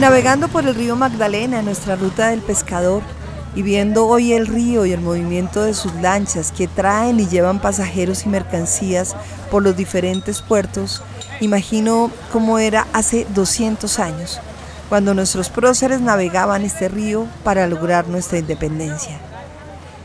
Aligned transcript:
Navegando 0.00 0.48
por 0.48 0.64
el 0.64 0.74
río 0.74 0.96
Magdalena, 0.96 1.62
nuestra 1.62 1.96
ruta 1.96 2.28
del 2.28 2.40
pescador, 2.40 3.02
y 3.54 3.62
viendo 3.62 4.06
hoy 4.06 4.32
el 4.32 4.46
río 4.46 4.86
y 4.86 4.92
el 4.92 5.00
movimiento 5.00 5.64
de 5.64 5.74
sus 5.74 5.92
lanchas 5.96 6.52
que 6.52 6.68
traen 6.68 7.18
y 7.18 7.26
llevan 7.26 7.60
pasajeros 7.60 8.24
y 8.24 8.28
mercancías 8.28 9.16
por 9.50 9.62
los 9.62 9.76
diferentes 9.76 10.42
puertos, 10.42 11.02
imagino 11.40 12.10
cómo 12.32 12.58
era 12.58 12.86
hace 12.92 13.26
200 13.34 13.98
años, 13.98 14.40
cuando 14.88 15.14
nuestros 15.14 15.50
próceres 15.50 16.00
navegaban 16.00 16.62
este 16.62 16.88
río 16.88 17.26
para 17.42 17.66
lograr 17.66 18.08
nuestra 18.08 18.38
independencia. 18.38 19.18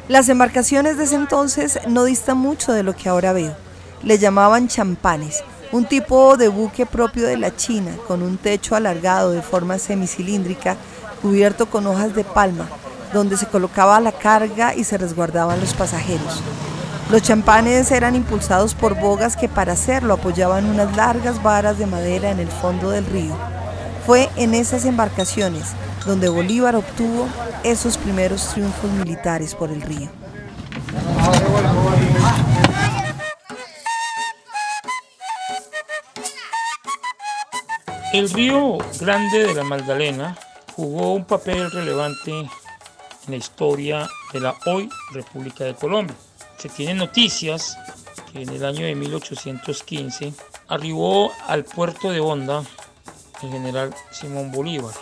Las 0.08 0.30
embarcaciones 0.30 0.98
de 0.98 1.06
ese 1.06 1.16
entonces 1.16 1.80
no 1.88 2.04
distan 2.04 2.38
mucho 2.38 2.74
de 2.74 2.84
lo 2.84 2.94
que 2.94 3.08
ahora 3.08 3.34
veo. 3.34 3.56
Le 4.04 4.18
llamaban 4.18 4.68
champanes, 4.68 5.44
un 5.72 5.86
tipo 5.86 6.36
de 6.36 6.50
buque 6.50 6.86
propio 6.86 7.26
de 7.26 7.38
la 7.38 7.56
China, 7.56 7.92
con 8.06 8.22
un 8.22 8.38
techo 8.38 8.76
alargado 8.76 9.32
de 9.32 9.42
forma 9.42 9.80
semicilíndrica, 9.80 10.76
cubierto 11.22 11.68
con 11.68 11.88
hojas 11.88 12.14
de 12.14 12.26
palma, 12.26 12.68
donde 13.14 13.38
se 13.38 13.48
colocaba 13.48 14.02
la 14.02 14.12
carga 14.12 14.76
y 14.76 14.84
se 14.84 14.98
resguardaban 14.98 15.62
los 15.62 15.74
pasajeros. 15.74 16.42
Los 17.10 17.22
champanes 17.22 17.92
eran 17.92 18.16
impulsados 18.16 18.76
por 18.76 19.00
bogas 19.00 19.38
que 19.38 19.48
para 19.48 19.74
hacerlo 19.74 20.16
apoyaban 20.16 20.66
unas 20.66 20.96
largas 20.98 21.42
varas 21.42 21.78
de 21.78 21.86
madera 21.86 22.30
en 22.30 22.40
el 22.40 22.50
fondo 22.50 22.90
del 22.90 23.06
río. 23.06 23.36
Fue 24.06 24.30
en 24.36 24.54
esas 24.54 24.84
embarcaciones 24.84 25.70
donde 26.06 26.28
Bolívar 26.28 26.76
obtuvo 26.76 27.28
esos 27.64 27.98
primeros 27.98 28.50
triunfos 28.50 28.92
militares 28.92 29.56
por 29.56 29.72
el 29.72 29.82
río. 29.82 30.10
El 38.14 38.30
río 38.30 38.78
Grande 39.00 39.40
de 39.40 39.56
la 39.56 39.64
Magdalena 39.64 40.38
jugó 40.76 41.16
un 41.16 41.26
papel 41.26 41.72
relevante 41.72 42.30
en 42.30 42.48
la 43.28 43.36
historia 43.38 44.08
de 44.32 44.40
la 44.40 44.56
hoy 44.68 44.88
República 45.14 45.64
de 45.64 45.74
Colombia. 45.74 46.16
Se 46.60 46.70
tienen 46.70 46.98
noticias 46.98 47.76
que 48.32 48.44
en 48.44 48.50
el 48.50 48.64
año 48.64 48.86
de 48.86 48.94
1815 48.94 50.32
arribó 50.68 51.32
al 51.48 51.64
puerto 51.66 52.12
de 52.12 52.20
Honda 52.20 52.64
el 53.42 53.50
general 53.50 53.96
Simón 54.12 54.52
Bolívar, 54.52 54.94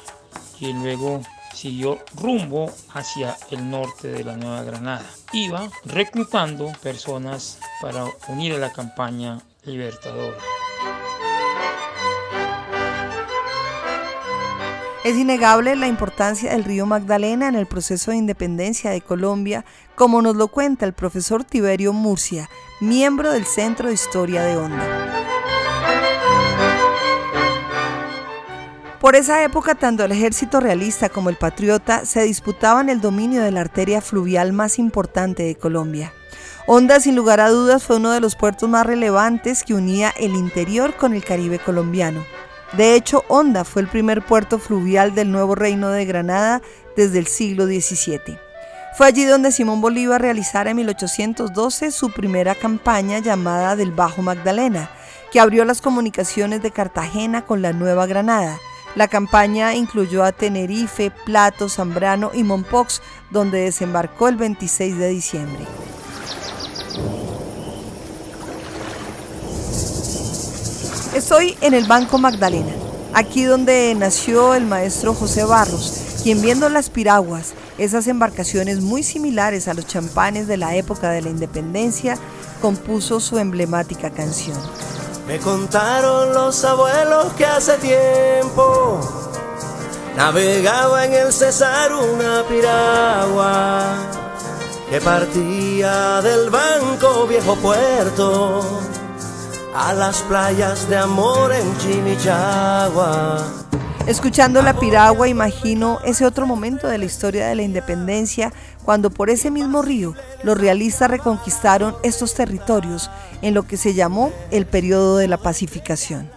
quien 0.57 0.81
luego 0.81 1.22
siguió 1.53 2.00
rumbo 2.16 2.72
hacia 2.94 3.35
el 3.52 3.69
norte 3.69 4.07
de 4.07 4.23
la 4.23 4.38
Nueva 4.38 4.63
Granada. 4.63 5.05
Iba 5.33 5.69
reclutando 5.83 6.72
personas 6.81 7.59
para 7.81 8.05
unir 8.30 8.53
a 8.53 8.57
la 8.57 8.72
campaña 8.72 9.41
libertadora. 9.66 10.38
Es 15.03 15.17
innegable 15.17 15.75
la 15.75 15.88
importancia 15.88 16.52
del 16.52 16.63
río 16.63 16.85
Magdalena 16.85 17.47
en 17.47 17.55
el 17.55 17.66
proceso 17.66 18.11
de 18.11 18.17
independencia 18.17 18.91
de 18.91 19.02
Colombia, 19.02 19.66
como 19.95 20.21
nos 20.21 20.35
lo 20.35 20.49
cuenta 20.49 20.85
el 20.85 20.94
profesor 20.94 21.44
Tiberio 21.44 21.91
Murcia, 21.91 22.52
miembro 22.80 23.31
del 23.31 23.45
Centro 23.45 23.88
de 23.88 23.95
Historia 23.95 24.44
de 24.44 24.57
Honda. 24.57 25.11
Por 28.99 29.16
esa 29.16 29.44
época, 29.44 29.73
tanto 29.73 30.05
el 30.05 30.11
ejército 30.11 30.59
realista 30.59 31.09
como 31.09 31.31
el 31.31 31.35
patriota 31.35 32.05
se 32.05 32.22
disputaban 32.22 32.88
el 32.88 33.02
dominio 33.02 33.41
de 33.41 33.49
la 33.49 33.61
arteria 33.61 34.02
fluvial 34.02 34.53
más 34.53 34.77
importante 34.77 35.41
de 35.41 35.55
Colombia. 35.55 36.13
Honda, 36.67 36.99
sin 36.99 37.16
lugar 37.16 37.39
a 37.39 37.49
dudas, 37.49 37.83
fue 37.83 37.95
uno 37.95 38.11
de 38.11 38.19
los 38.19 38.35
puertos 38.35 38.69
más 38.69 38.85
relevantes 38.85 39.63
que 39.63 39.73
unía 39.73 40.13
el 40.16 40.35
interior 40.35 40.95
con 40.95 41.16
el 41.16 41.25
Caribe 41.25 41.57
colombiano. 41.57 42.23
De 42.73 42.95
hecho, 42.95 43.25
Honda 43.27 43.66
fue 43.66 43.81
el 43.81 43.89
primer 43.89 44.22
puerto 44.22 44.58
fluvial 44.58 45.14
del 45.14 45.31
nuevo 45.31 45.55
reino 45.55 45.89
de 45.89 46.05
Granada 46.05 46.61
desde 46.95 47.19
el 47.19 47.28
siglo 47.28 47.66
XVII. 47.66 48.40
Fue 48.97 49.07
allí 49.07 49.25
donde 49.25 49.51
Simón 49.51 49.81
Bolívar 49.81 50.22
realizara 50.22 50.72
en 50.72 50.78
1812 50.78 51.91
su 51.91 52.12
primera 52.12 52.56
campaña 52.56 53.19
llamada 53.19 53.75
del 53.75 53.91
Bajo 53.91 54.22
Magdalena, 54.22 54.90
que 55.31 55.40
abrió 55.40 55.66
las 55.66 55.81
comunicaciones 55.81 56.62
de 56.62 56.72
Cartagena 56.72 57.45
con 57.45 57.62
la 57.62 57.73
Nueva 57.73 58.06
Granada. 58.06 58.57
La 58.95 59.07
campaña 59.07 59.74
incluyó 59.74 60.24
a 60.24 60.34
Tenerife, 60.34 61.12
Plato, 61.25 61.69
Zambrano 61.69 62.31
y 62.34 62.44
Mompox, 62.44 63.01
donde 63.29 63.62
desembarcó 63.62 64.28
el 64.28 64.35
26 64.35 64.97
de 64.97 65.07
diciembre. 65.07 65.66
Estoy 71.31 71.58
en 71.62 71.74
el 71.74 71.86
Banco 71.86 72.18
Magdalena, 72.18 72.74
aquí 73.14 73.46
donde 73.46 73.96
nació 73.96 74.53
el 74.53 74.66
maestro 74.66 75.14
José 75.14 75.46
Barros, 75.46 76.19
quien 76.24 76.42
viendo 76.42 76.68
las 76.68 76.90
piraguas, 76.90 77.53
esas 77.78 78.08
embarcaciones 78.08 78.81
muy 78.81 79.02
similares 79.02 79.69
a 79.69 79.74
los 79.74 79.88
champanes 79.88 80.50
de 80.50 80.58
la 80.58 80.75
época 80.75 81.09
de 81.09 81.22
la 81.22 81.30
independencia, 81.30 82.18
compuso 82.62 83.22
su 83.22 83.38
emblemática 83.38 84.09
canción. 84.09 84.58
Me 85.25 85.38
contaron 85.38 86.34
los 86.34 86.66
abuelos 86.66 87.31
que 87.38 87.46
hace 87.46 87.78
tiempo 87.78 89.00
navegaba 90.18 91.06
en 91.06 91.13
el 91.13 91.31
Cesar 91.31 91.94
una 91.94 92.44
piragua 92.44 93.96
que 94.90 95.00
partía 95.00 96.22
del 96.22 96.50
banco 96.50 97.25
viejo 97.25 97.56
puerto 97.56 98.81
a 99.81 99.94
las 99.94 100.22
playas 100.22 100.88
de 100.90 100.96
amor 100.96 101.52
en 101.52 101.78
Chimichagua. 101.80 103.52
Escuchando 104.06 104.62
la 104.62 104.80
piragua 104.80 105.28
imagino 105.28 106.00
ese 106.06 106.24
otro 106.24 106.46
momento 106.46 106.88
de 106.88 107.00
la 107.00 107.06
historia 107.06 107.47
de 107.47 107.56
la 107.56 107.64
independencia 107.64 108.53
cuando 108.84 109.09
por 109.09 109.31
ese 109.31 109.50
mismo 109.50 109.81
río 109.81 110.14
los 110.44 110.56
realistas 110.56 111.09
reconquistaron 111.09 111.96
estos 112.03 112.36
territorios 112.36 113.09
en 113.42 113.56
lo 113.56 113.64
que 113.64 113.75
se 113.75 113.96
llamó 113.96 114.31
el 114.52 114.68
periodo 114.68 115.18
de 115.18 115.28
la 115.28 115.38
pacificación. 115.38 116.30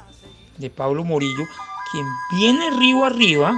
De 0.57 0.71
Pablo 0.71 1.05
Morillo, 1.05 1.45
quien 1.93 2.07
viene 2.33 2.71
río 2.71 3.05
arriba 3.05 3.53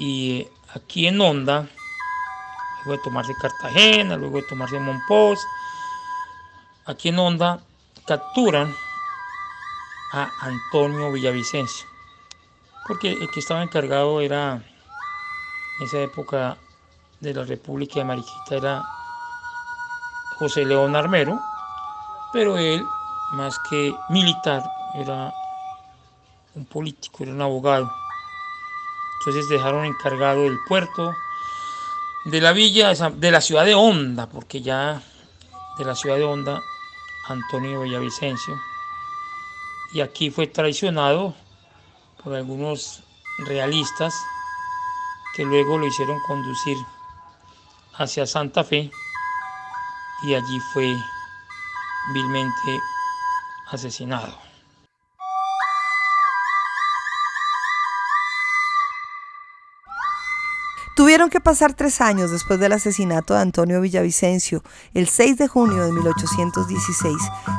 y 0.00 0.48
aquí 0.74 1.06
en 1.06 1.20
Honda, 1.20 1.68
luego 2.84 2.98
de 2.98 3.04
tomarse 3.04 3.32
Cartagena, 3.40 4.16
luego 4.16 4.38
de 4.38 4.42
tomarse 4.48 4.80
Monpós, 4.80 5.38
aquí 6.84 7.10
en 7.10 7.18
Honda 7.20 7.60
capturan 8.06 8.74
a 10.12 10.30
Antonio 10.40 11.10
Villavicencio, 11.10 11.86
porque 12.86 13.12
el 13.12 13.30
que 13.30 13.40
estaba 13.40 13.62
encargado 13.62 14.20
era, 14.20 14.62
en 15.78 15.86
esa 15.86 16.00
época 16.00 16.56
de 17.20 17.34
la 17.34 17.44
República 17.44 17.94
de 17.96 18.04
Mariquita, 18.04 18.54
era 18.54 18.82
José 20.38 20.64
León 20.64 20.94
Armero, 20.94 21.40
pero 22.32 22.58
él, 22.58 22.84
más 23.32 23.58
que 23.70 23.94
militar, 24.10 24.62
era 24.94 25.32
un 26.54 26.66
político, 26.66 27.22
era 27.22 27.32
un 27.32 27.42
abogado. 27.42 27.90
Entonces 29.20 29.48
dejaron 29.48 29.86
encargado 29.86 30.44
el 30.46 30.58
puerto 30.68 31.14
de 32.26 32.40
la 32.40 32.52
villa, 32.52 32.92
de 32.92 33.30
la 33.30 33.40
ciudad 33.40 33.64
de 33.64 33.74
Honda, 33.74 34.26
porque 34.26 34.60
ya 34.60 35.00
de 35.78 35.84
la 35.84 35.94
ciudad 35.94 36.16
de 36.16 36.24
Honda 36.24 36.60
Antonio 37.28 37.80
Villavicencio. 37.80 38.60
Y 39.92 40.00
aquí 40.00 40.30
fue 40.30 40.46
traicionado 40.46 41.34
por 42.22 42.34
algunos 42.34 43.02
realistas 43.46 44.14
que 45.34 45.44
luego 45.44 45.78
lo 45.78 45.86
hicieron 45.86 46.18
conducir 46.26 46.76
hacia 47.96 48.26
Santa 48.26 48.64
Fe 48.64 48.90
y 50.22 50.34
allí 50.34 50.60
fue 50.72 50.96
vilmente 52.12 52.80
asesinado. 53.70 54.43
Tuvieron 60.94 61.28
que 61.28 61.40
pasar 61.40 61.74
tres 61.74 62.00
años 62.00 62.30
después 62.30 62.60
del 62.60 62.72
asesinato 62.72 63.34
de 63.34 63.40
Antonio 63.40 63.80
Villavicencio, 63.80 64.62
el 64.94 65.08
6 65.08 65.38
de 65.38 65.48
junio 65.48 65.84
de 65.84 65.90
1816, 65.90 67.16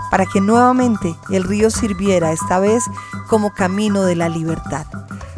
para 0.09 0.25
que 0.25 0.39
nuevamente 0.39 1.15
el 1.29 1.43
río 1.43 1.69
sirviera 1.69 2.31
esta 2.31 2.59
vez 2.59 2.85
como 3.27 3.53
camino 3.53 4.03
de 4.03 4.15
la 4.15 4.29
libertad. 4.29 4.85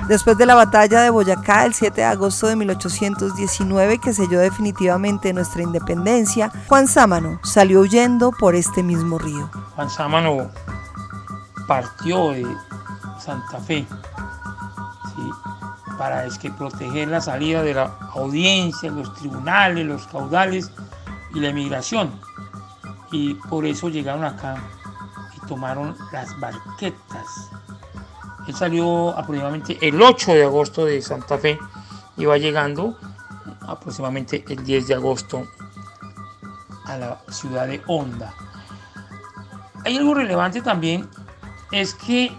Después 0.08 0.38
de 0.38 0.46
la 0.46 0.54
batalla 0.54 1.02
de 1.02 1.10
Boyacá 1.10 1.66
el 1.66 1.74
7 1.74 2.00
de 2.00 2.06
agosto 2.06 2.48
de 2.48 2.56
1819 2.56 3.98
que 3.98 4.14
selló 4.14 4.40
definitivamente 4.40 5.34
nuestra 5.34 5.64
independencia, 5.64 6.52
Juan 6.68 6.88
Sámano 6.88 7.40
salió 7.44 7.82
huyendo 7.82 8.32
por 8.32 8.54
este 8.54 8.84
mismo 8.84 9.18
río. 9.18 9.50
Juan 9.76 9.90
Sámano 9.90 10.52
partió 11.68 12.30
de 12.32 12.46
Santa 13.20 13.60
Fe 13.60 13.88
para 15.98 16.26
es 16.26 16.38
que 16.38 16.52
proteger 16.52 17.08
la 17.08 17.22
salida 17.22 17.64
de 17.64 17.74
la 17.74 17.98
audiencia, 18.14 18.92
los 18.92 19.14
tribunales, 19.16 19.86
los 19.86 20.08
caudales 20.08 20.72
y 21.34 21.40
la 21.40 21.50
emigración. 21.50 22.12
Y 23.12 23.36
por 23.36 23.66
eso 23.66 23.90
llegaron 23.90 24.24
acá 24.24 24.58
y 25.36 25.48
tomaron 25.48 25.96
las 26.12 26.40
barquetas. 26.40 27.50
Él 28.48 28.56
salió 28.56 29.10
aproximadamente 29.18 29.78
el 29.82 30.02
8 30.02 30.34
de 30.34 30.44
agosto 30.44 30.86
de 30.86 31.02
Santa 31.02 31.38
Fe 31.38 31.60
y 32.16 32.26
va 32.26 32.38
llegando 32.38 32.98
aproximadamente 33.62 34.46
el 34.48 34.64
10 34.64 34.88
de 34.88 34.94
agosto 34.96 35.48
a 36.86 36.98
la 36.98 37.22
ciudad 37.30 37.68
de 37.68 37.82
Honda. 37.88 38.34
Hay 39.84 39.98
algo 39.98 40.14
relevante 40.14 40.62
también, 40.62 41.10
es 41.72 41.94
que 41.94 42.32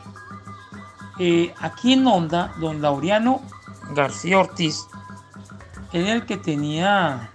eh, 1.18 1.54
aquí 1.60 1.92
en 1.92 2.06
Honda, 2.06 2.52
don 2.60 2.80
Laureano 2.80 3.42
García 3.94 4.38
Ortiz, 4.38 4.86
era 5.92 6.12
el 6.12 6.26
que 6.26 6.36
tenía 6.36 7.30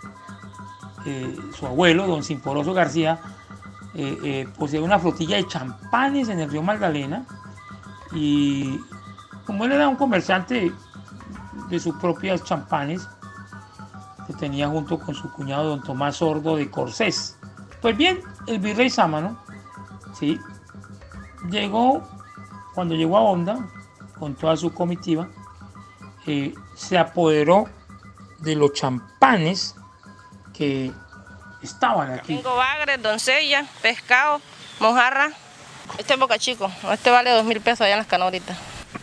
eh, 1.06 1.36
su 1.58 1.66
abuelo, 1.66 2.08
don 2.08 2.24
Simporoso 2.24 2.74
García, 2.74 3.20
eh, 3.96 4.48
posee 4.58 4.80
una 4.80 4.98
flotilla 4.98 5.36
de 5.36 5.48
champanes 5.48 6.30
en 6.30 6.40
el 6.40 6.50
río 6.50 6.64
Magdalena 6.64 7.26
y 8.12 8.80
como 9.46 9.66
él 9.66 9.74
era 9.74 9.88
un 9.88 9.96
comerciante 9.96 10.74
de 11.70 11.80
sus 11.80 11.96
propias 11.98 12.44
champanes, 12.44 13.08
que 14.26 14.34
tenía 14.34 14.70
junto 14.70 15.00
con 15.00 15.14
su 15.14 15.32
cuñado 15.34 15.70
don 15.70 15.84
Tomás 15.84 16.18
Sordo 16.18 16.56
de 16.56 16.70
Corsés. 16.72 17.38
Pues 17.82 17.98
bien, 17.98 18.22
el 18.48 18.60
virrey 18.60 18.90
Sámano, 18.90 19.38
¿sí? 20.18 20.40
llegó, 21.50 22.04
cuando 22.74 22.96
llegó 22.96 23.18
a 23.18 23.22
Honda, 23.22 23.68
con 24.18 24.36
toda 24.36 24.56
su 24.56 24.74
comitiva, 24.74 25.28
eh, 26.26 26.54
se 26.76 26.98
apoderó 26.98 27.66
de 28.40 28.56
los 28.56 28.74
champanes 28.74 29.76
que 30.54 30.92
estaban 31.62 32.12
aquí. 32.12 32.36
Tengo 32.36 32.56
bagres, 32.56 33.02
doncella, 33.02 33.66
pescado, 33.82 34.42
mojarra. 34.80 35.32
Este 35.98 36.14
es 36.14 36.20
boca 36.20 36.38
chico, 36.38 36.72
este 36.92 37.10
vale 37.10 37.32
dos 37.32 37.44
mil 37.44 37.60
pesos 37.62 37.82
allá 37.82 37.94
en 37.94 38.00
las 38.00 38.08
canoritas. 38.08 38.58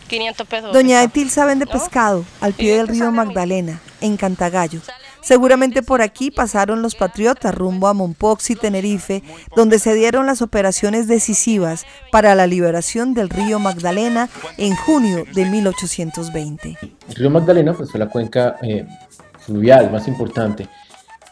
500 0.07 0.47
pesos. 0.47 0.73
Doña 0.73 1.03
Etilsa 1.03 1.45
vende 1.45 1.65
pescado 1.65 2.25
al 2.41 2.53
pie 2.53 2.77
del 2.77 2.87
río 2.87 3.11
Magdalena, 3.11 3.79
en 4.01 4.17
Cantagallo. 4.17 4.81
Seguramente 5.21 5.83
por 5.83 6.01
aquí 6.01 6.31
pasaron 6.31 6.81
los 6.81 6.95
patriotas 6.95 7.53
rumbo 7.53 7.87
a 7.87 7.93
Mompox 7.93 8.49
y 8.49 8.55
Tenerife, 8.55 9.23
donde 9.55 9.77
se 9.77 9.93
dieron 9.93 10.25
las 10.25 10.41
operaciones 10.41 11.07
decisivas 11.07 11.85
para 12.11 12.33
la 12.33 12.47
liberación 12.47 13.13
del 13.13 13.29
río 13.29 13.59
Magdalena 13.59 14.29
en 14.57 14.75
junio 14.75 15.25
de 15.33 15.45
1820. 15.45 16.77
El 17.09 17.15
río 17.15 17.29
Magdalena 17.29 17.73
pues, 17.73 17.91
fue 17.91 17.99
la 17.99 18.09
cuenca 18.09 18.55
eh, 18.63 18.85
fluvial 19.39 19.91
más 19.91 20.07
importante. 20.07 20.67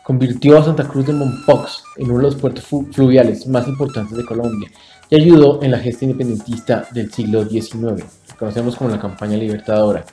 Convirtió 0.03 0.57
a 0.57 0.63
Santa 0.63 0.87
Cruz 0.87 1.07
de 1.07 1.13
Mompox 1.13 1.83
en 1.97 2.11
uno 2.11 2.17
de 2.17 2.23
los 2.23 2.35
puertos 2.35 2.65
fluviales 2.91 3.47
más 3.47 3.67
importantes 3.67 4.17
de 4.17 4.25
Colombia 4.25 4.69
y 5.09 5.15
ayudó 5.15 5.61
en 5.63 5.71
la 5.71 5.79
gesta 5.79 6.05
independentista 6.05 6.87
del 6.91 7.11
siglo 7.11 7.43
XIX, 7.43 8.03
que 8.27 8.35
conocemos 8.37 8.75
como 8.75 8.91
la 8.91 8.99
campaña 8.99 9.37
libertadora. 9.37 10.05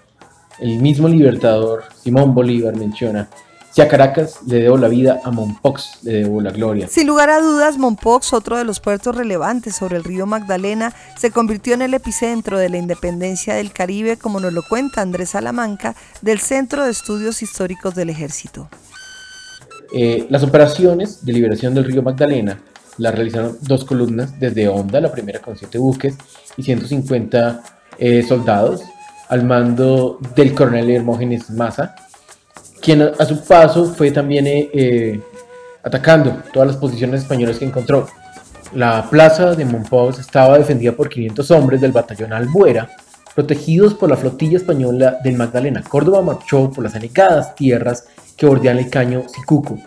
El 0.59 0.79
mismo 0.79 1.09
libertador 1.09 1.85
Simón 2.03 2.35
Bolívar 2.35 2.75
menciona 2.77 3.29
si 3.77 3.83
a 3.83 3.89
Caracas 3.89 4.39
le 4.47 4.61
debo 4.61 4.79
la 4.79 4.89
vida, 4.89 5.21
a 5.23 5.31
Mompox 5.31 6.03
le 6.03 6.23
debo 6.23 6.41
la 6.41 6.51
gloria. 6.51 6.89
Sin 6.89 7.07
lugar 7.07 7.29
a 7.29 7.43
dudas, 7.43 7.77
Mompox, 7.77 8.33
otro 8.33 8.57
de 8.57 8.65
los 8.65 8.81
puertos 8.81 9.15
relevantes 9.15 9.77
sobre 9.77 9.99
el 9.99 10.05
río 10.05 10.25
Magdalena, 10.25 10.95
se 11.19 11.31
convirtió 11.31 11.75
en 11.75 11.83
el 11.83 11.93
epicentro 11.93 12.59
de 12.59 12.71
la 12.71 12.79
independencia 12.79 13.55
del 13.55 13.75
Caribe, 13.75 14.17
como 14.17 14.41
nos 14.41 14.55
lo 14.55 14.63
cuenta 14.63 15.03
Andrés 15.03 15.29
Salamanca, 15.29 15.95
del 16.23 16.41
Centro 16.41 16.87
de 16.87 16.91
Estudios 16.91 17.43
Históricos 17.43 17.95
del 17.95 18.09
Ejército. 18.09 18.71
Eh, 19.93 20.27
las 20.31 20.43
operaciones 20.43 21.23
de 21.27 21.35
liberación 21.35 21.75
del 21.75 21.85
río 21.85 22.03
Magdalena 22.03 22.59
las 22.97 23.15
realizaron 23.15 23.59
dos 23.61 23.85
columnas 23.85 24.41
desde 24.41 24.69
Honda, 24.69 25.03
la 25.03 25.13
primera 25.13 25.41
con 25.41 25.55
siete 25.55 25.77
buques 25.77 26.15
y 26.57 26.63
150 26.63 27.63
eh, 27.99 28.23
soldados, 28.23 28.81
al 29.29 29.45
mando 29.45 30.19
del 30.35 30.55
coronel 30.55 30.91
Hermógenes 30.93 31.51
Maza, 31.51 31.95
quien 32.87 33.03
a, 33.03 33.27
su 33.27 33.43
paso 33.43 33.85
fue 33.85 34.13
también 34.13 34.47
eh, 34.47 34.71
eh, 34.73 35.21
atacando 35.83 36.41
todas 36.53 36.69
las 36.69 36.77
posiciones 36.77 37.23
españolas 37.23 37.59
que 37.59 37.65
encontró. 37.65 38.07
La 38.75 39.11
plaza 39.11 39.57
de 39.57 39.65
Monpós 39.65 40.21
estaba 40.21 40.57
defendida 40.57 40.93
por 40.93 41.09
500 41.09 41.51
hombres 41.51 41.81
del 41.81 41.91
batallón 41.91 42.33
Albuera, 42.33 42.89
protegidos 43.35 43.95
por 43.95 44.09
la 44.09 44.17
flotilla 44.17 44.59
española 44.59 45.19
del 45.25 45.37
Magdalena. 45.37 45.83
Córdoba 45.83 46.23
marchó 46.23 46.71
por 46.71 46.85
las 46.85 46.95
anegadas 46.95 47.57
tierras 47.57 48.07
que 48.37 48.47
bordean 48.47 48.79
el 48.79 48.89
caño 48.89 49.25
Sicuco 49.35 49.81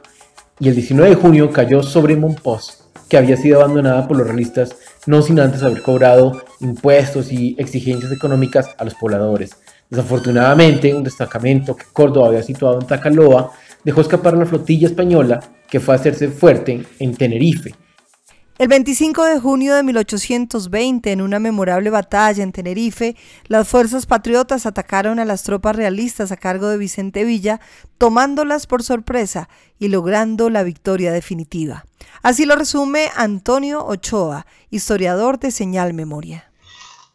y 0.60 0.68
el 0.68 0.76
19 0.76 1.12
de 1.12 1.16
junio 1.16 1.52
cayó 1.54 1.82
sobre 1.82 2.18
Monpós, 2.18 2.84
que 3.08 3.16
había 3.16 3.38
sido 3.38 3.62
abandonada 3.62 4.10
por 4.10 4.18
los 4.18 4.28
realistas 4.28 4.76
no 5.06 5.22
sin 5.22 5.40
antes 5.40 5.64
haber 5.64 5.82
cobrado 5.82 6.44
impuestos 6.60 7.32
y 7.32 7.56
exigencias 7.58 8.12
económicas 8.12 8.68
a 8.78 8.84
los 8.84 8.94
pobladores. 8.96 9.52
Desafortunadamente, 9.90 10.94
un 10.94 11.04
destacamento 11.04 11.76
que 11.76 11.86
Córdoba 11.92 12.28
había 12.28 12.44
situado 12.44 12.80
en 12.80 12.88
Tacaloa 12.88 13.52
dejó 13.84 14.02
escapar 14.02 14.36
a 14.36 14.38
la 14.38 14.46
flotilla 14.46 14.88
española 14.88 15.40
que 15.68 15.80
fue 15.80 15.96
a 15.96 15.98
hacerse 15.98 16.30
fuerte 16.30 16.84
en 17.00 17.16
Tenerife. 17.16 17.74
El 18.60 18.68
25 18.68 19.24
de 19.24 19.40
junio 19.40 19.74
de 19.74 19.84
1820, 19.84 21.14
en 21.14 21.22
una 21.22 21.40
memorable 21.40 21.90
batalla 21.90 22.44
en 22.44 22.52
Tenerife, 22.52 23.16
las 23.48 23.70
fuerzas 23.70 24.06
patriotas 24.06 24.66
atacaron 24.66 25.18
a 25.18 25.24
las 25.24 25.44
tropas 25.44 25.78
realistas 25.78 26.34
a 26.34 26.38
cargo 26.38 26.68
de 26.68 26.78
Vicente 26.78 27.24
Villa, 27.24 27.62
tomándolas 27.98 28.68
por 28.68 28.84
sorpresa 28.84 29.48
y 29.80 29.88
logrando 29.88 30.50
la 30.50 30.64
victoria 30.64 31.14
definitiva. 31.14 31.86
Así 32.22 32.46
lo 32.46 32.58
resume 32.58 33.08
Antonio 33.16 33.86
Ochoa, 33.86 34.46
historiador 34.70 35.40
de 35.40 35.52
Señal 35.52 35.94
Memoria. 35.94 36.49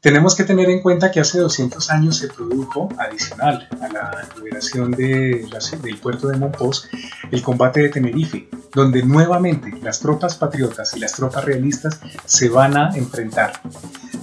Tenemos 0.05 0.35
que 0.35 0.45
tener 0.45 0.69
en 0.69 0.83
cuenta 0.83 1.11
que 1.11 1.19
hace 1.19 1.39
200 1.39 1.91
años 1.91 2.19
se 2.19 2.29
produjo, 2.29 2.91
adicional 2.99 3.67
a 3.81 3.89
la 3.89 4.29
liberación 4.37 4.91
de 4.91 5.49
del 5.83 5.97
puerto 5.97 6.29
de 6.29 6.37
Monpós, 6.37 6.91
el 7.31 7.43
combate 7.43 7.81
de 7.81 7.89
Tenerife, 7.89 8.47
donde 8.75 9.03
nuevamente 9.03 9.73
las 9.83 10.01
tropas 10.01 10.37
patriotas 10.37 10.95
y 10.95 11.01
las 11.01 11.15
tropas 11.15 11.47
realistas 11.47 12.01
se 12.27 12.51
van 12.51 12.77
a 12.77 12.91
enfrentar. 12.95 13.55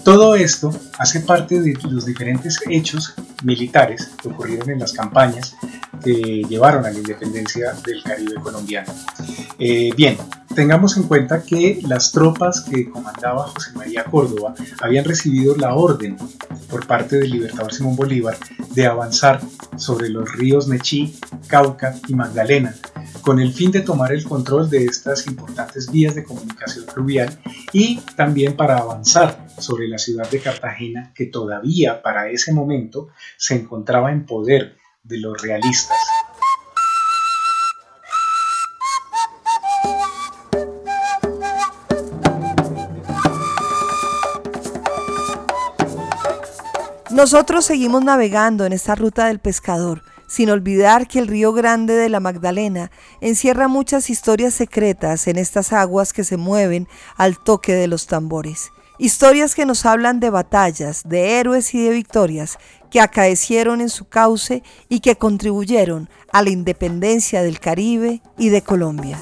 Todo 0.03 0.35
esto 0.35 0.71
hace 0.99 1.21
parte 1.21 1.59
de 1.59 1.73
los 1.89 2.05
diferentes 2.05 2.59
hechos 2.69 3.15
militares 3.43 4.11
que 4.21 4.29
ocurrieron 4.29 4.69
en 4.69 4.77
las 4.77 4.93
campañas 4.93 5.55
que 6.03 6.43
llevaron 6.47 6.85
a 6.85 6.91
la 6.91 6.99
independencia 6.99 7.73
del 7.83 8.03
Caribe 8.03 8.35
colombiano. 8.35 8.93
Eh, 9.57 9.91
bien, 9.97 10.15
tengamos 10.55 10.97
en 10.97 11.03
cuenta 11.03 11.43
que 11.43 11.79
las 11.87 12.11
tropas 12.11 12.61
que 12.61 12.89
comandaba 12.89 13.47
José 13.47 13.71
María 13.73 14.03
Córdoba 14.05 14.53
habían 14.81 15.05
recibido 15.05 15.55
la 15.55 15.75
orden 15.75 16.17
por 16.69 16.87
parte 16.87 17.17
del 17.17 17.31
libertador 17.31 17.73
Simón 17.73 17.95
Bolívar 17.95 18.37
de 18.73 18.85
avanzar 18.85 19.41
sobre 19.77 20.09
los 20.09 20.31
ríos 20.33 20.67
Nechí, 20.67 21.17
Cauca 21.47 21.95
y 22.07 22.13
Magdalena, 22.13 22.75
con 23.21 23.39
el 23.39 23.53
fin 23.53 23.71
de 23.71 23.81
tomar 23.81 24.11
el 24.13 24.23
control 24.23 24.69
de 24.69 24.85
estas 24.85 25.27
importantes 25.27 25.91
vías 25.91 26.15
de 26.15 26.23
comunicación 26.23 26.85
fluvial 26.85 27.39
y 27.71 27.97
también 28.15 28.55
para 28.55 28.77
avanzar 28.77 29.47
sobre 29.57 29.87
la 29.87 29.97
ciudad 29.97 30.29
de 30.29 30.39
Cartagena 30.39 31.11
que 31.13 31.25
todavía 31.25 32.01
para 32.01 32.29
ese 32.29 32.53
momento 32.53 33.09
se 33.37 33.55
encontraba 33.55 34.11
en 34.11 34.25
poder 34.25 34.77
de 35.03 35.17
los 35.17 35.41
realistas. 35.41 35.97
Nosotros 47.13 47.65
seguimos 47.65 48.05
navegando 48.05 48.65
en 48.65 48.71
esta 48.71 48.95
ruta 48.95 49.25
del 49.25 49.39
pescador, 49.39 50.01
sin 50.27 50.49
olvidar 50.49 51.09
que 51.09 51.19
el 51.19 51.27
río 51.27 51.51
Grande 51.51 51.93
de 51.93 52.07
la 52.07 52.21
Magdalena 52.21 52.89
encierra 53.19 53.67
muchas 53.67 54.09
historias 54.09 54.53
secretas 54.53 55.27
en 55.27 55.37
estas 55.37 55.73
aguas 55.73 56.13
que 56.13 56.23
se 56.23 56.37
mueven 56.37 56.87
al 57.17 57.37
toque 57.37 57.73
de 57.73 57.87
los 57.87 58.07
tambores. 58.07 58.71
Historias 58.97 59.55
que 59.55 59.65
nos 59.65 59.85
hablan 59.85 60.21
de 60.21 60.29
batallas, 60.29 61.03
de 61.03 61.39
héroes 61.39 61.73
y 61.73 61.83
de 61.83 61.89
victorias 61.89 62.57
que 62.89 63.01
acaecieron 63.01 63.81
en 63.81 63.89
su 63.89 64.05
cauce 64.05 64.63
y 64.87 65.01
que 65.01 65.17
contribuyeron 65.17 66.09
a 66.31 66.41
la 66.43 66.49
independencia 66.49 67.41
del 67.41 67.59
Caribe 67.59 68.21
y 68.37 68.49
de 68.49 68.61
Colombia. 68.61 69.21